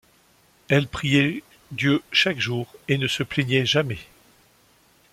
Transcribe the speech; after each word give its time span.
Elle 0.67 0.87
priait 0.87 1.43
Dieu 1.69 2.01
chaque 2.11 2.39
jour 2.39 2.65
et 2.87 2.97
ne 2.97 3.07
se 3.07 3.21
plaignait 3.21 3.67
jamais. 3.67 3.99